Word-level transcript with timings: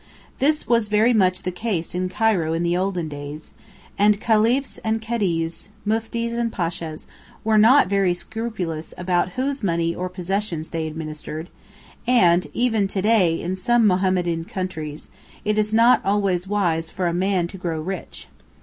This 0.39 0.67
was 0.67 0.87
very 0.87 1.13
much 1.13 1.43
the 1.43 1.51
case 1.51 1.93
in 1.93 2.09
Cairo 2.09 2.53
in 2.53 2.63
the 2.63 2.75
olden 2.75 3.07
days, 3.07 3.53
and 3.99 4.19
khalifs 4.19 4.79
and 4.79 4.99
cadis, 4.99 5.69
muftis 5.85 6.33
and 6.33 6.51
pashas, 6.51 7.05
were 7.43 7.59
not 7.59 7.85
very 7.87 8.15
scrupulous 8.15 8.95
about 8.97 9.33
whose 9.33 9.61
money 9.61 9.93
or 9.93 10.09
possessions 10.09 10.69
they 10.69 10.87
administered, 10.87 11.51
and 12.07 12.47
even 12.51 12.87
to 12.87 13.01
day 13.03 13.39
in 13.39 13.55
some 13.55 13.85
Mohammedan 13.85 14.43
countries 14.45 15.07
it 15.45 15.59
is 15.59 15.71
not 15.71 16.01
always 16.03 16.47
wise 16.47 16.89
for 16.89 17.05
a 17.05 17.13
man 17.13 17.45
to 17.49 17.59
grow 17.59 17.79
rich. 17.79 18.27